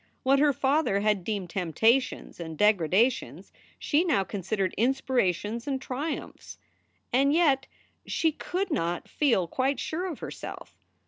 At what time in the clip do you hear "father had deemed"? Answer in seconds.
0.51-1.51